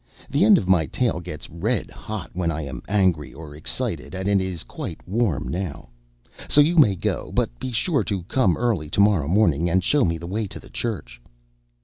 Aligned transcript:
The 0.31 0.43
end 0.43 0.57
of 0.57 0.67
my 0.67 0.87
tail 0.87 1.19
gets 1.19 1.47
red 1.47 1.91
hot 1.91 2.31
when 2.33 2.49
I 2.49 2.63
am 2.63 2.81
angry 2.87 3.35
or 3.35 3.55
excited, 3.55 4.15
and 4.15 4.27
it 4.27 4.41
is 4.41 4.63
quite 4.63 4.99
warm 5.07 5.47
now. 5.47 5.89
So 6.49 6.59
you 6.59 6.75
may 6.79 6.95
go, 6.95 7.31
but 7.35 7.51
be 7.59 7.71
sure 7.71 8.03
and 8.09 8.27
come 8.27 8.57
early 8.57 8.89
to 8.89 8.99
morrow 8.99 9.27
morning, 9.27 9.69
and 9.69 9.83
show 9.83 10.03
me 10.03 10.17
the 10.17 10.25
way 10.25 10.47
to 10.47 10.59
the 10.59 10.71
church." 10.71 11.21